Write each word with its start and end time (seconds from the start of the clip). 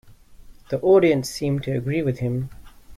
The 0.71 0.79
audience 0.79 1.29
seemed 1.29 1.61
to 1.65 1.77
agree 1.77 2.01
with 2.01 2.17
him. 2.17 2.49